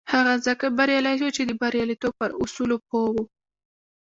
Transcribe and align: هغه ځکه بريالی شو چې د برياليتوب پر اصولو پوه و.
هغه 0.13 0.33
ځکه 0.45 0.65
بريالی 0.77 1.15
شو 1.21 1.29
چې 1.35 1.41
د 1.45 1.51
برياليتوب 1.61 2.13
پر 2.19 2.29
اصولو 2.43 2.77
پوه 2.87 3.07
و. 3.13 3.15